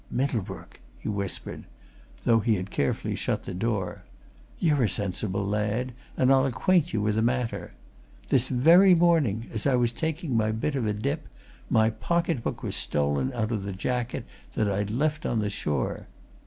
"Middlebrook!" 0.09 0.79
he 0.97 1.07
whispered 1.09 1.65
though 2.23 2.39
he 2.39 2.55
had 2.55 2.71
carefully 2.71 3.13
shut 3.13 3.43
the 3.43 3.53
door 3.53 4.01
"you're 4.57 4.85
a 4.85 4.89
sensible 4.89 5.45
lad, 5.45 5.91
and 6.17 6.33
I'll 6.33 6.47
acquaint 6.47 6.91
you 6.91 6.99
with 7.03 7.19
a 7.19 7.21
matter. 7.21 7.73
This 8.29 8.47
very 8.49 8.95
morning, 8.95 9.45
as 9.53 9.67
I 9.67 9.75
was 9.75 9.91
taking 9.91 10.35
my 10.35 10.51
bit 10.53 10.73
of 10.73 10.87
a 10.87 10.93
dip, 10.93 11.27
my 11.69 11.91
pocket 11.91 12.41
book 12.41 12.63
was 12.63 12.75
stolen 12.75 13.31
out 13.33 13.51
of 13.51 13.61
the 13.61 13.73
jacket 13.73 14.25
that 14.55 14.67
I'd 14.67 14.89
left 14.89 15.23
on 15.23 15.37
the 15.37 15.51
shore. 15.51 16.07